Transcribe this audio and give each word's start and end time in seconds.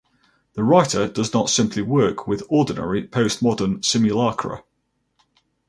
The 0.55 0.63
writer 0.63 1.07
does 1.07 1.31
not 1.31 1.51
simply 1.51 1.83
work 1.83 2.27
with 2.27 2.41
"ordinary" 2.49 3.05
postmodern 3.07 3.85
simulacra. 3.85 4.63